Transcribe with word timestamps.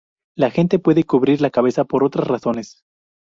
La 0.35 0.49
gente 0.49 0.79
puede 0.79 1.03
cubrir 1.03 1.41
la 1.41 1.51
cabeza 1.51 1.85
por 1.85 2.03
otras 2.03 2.27
razones. 2.27 2.81